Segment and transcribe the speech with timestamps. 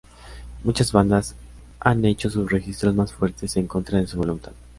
[0.63, 1.35] Muchas bandas
[1.79, 4.51] han hecho sus registros más fuertes en contra de su voluntad.